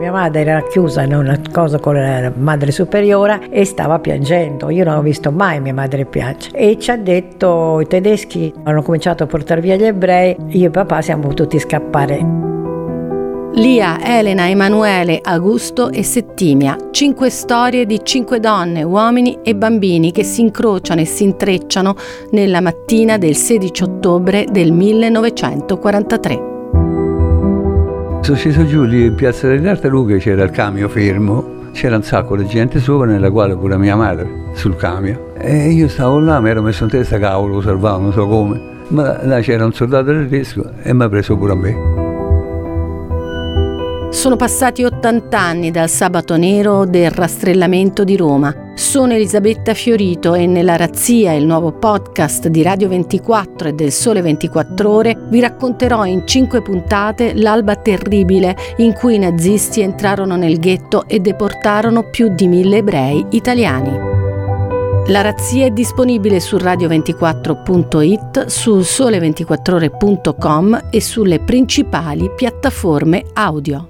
[0.00, 4.70] Mia madre era chiusa in una cosa con la madre superiore e stava piangendo.
[4.70, 6.56] Io non ho visto mai mia madre piangere.
[6.56, 10.70] E ci ha detto, i tedeschi hanno cominciato a portare via gli ebrei, io e
[10.70, 12.38] papà siamo potuti scappare.
[13.52, 16.78] Lia, Elena, Emanuele, Augusto e Settimia.
[16.92, 21.94] Cinque storie di cinque donne, uomini e bambini che si incrociano e si intrecciano
[22.30, 26.49] nella mattina del 16 ottobre del 1943.
[28.30, 32.36] Sono sceso giù lì in piazza delle Tartarughe, c'era il camion fermo, c'era un sacco
[32.36, 35.18] di gente sopra, nella quale pure mia madre sul camion.
[35.36, 38.60] E io stavo là, mi ero messo in testa, cavolo, lo salvavo, non so come.
[38.90, 41.74] Ma là c'era un soldato tedesco e mi ha preso pure a me.
[44.12, 48.69] Sono passati 80 anni dal sabato nero del rastrellamento di Roma.
[48.80, 54.22] Sono Elisabetta Fiorito e nella Razzia, il nuovo podcast di Radio 24 e del Sole
[54.22, 60.58] 24 Ore, vi racconterò in cinque puntate l'alba terribile in cui i nazisti entrarono nel
[60.58, 63.98] ghetto e deportarono più di mille ebrei italiani.
[65.08, 73.89] La razzia è disponibile su radio24.it, sul sole24ore.com e sulle principali piattaforme audio.